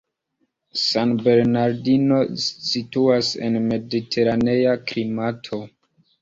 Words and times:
San 0.83 1.09
Bernardino 1.27 2.21
situas 2.45 3.29
en 3.49 3.61
mediteranea 3.67 4.75
klimato. 4.93 5.63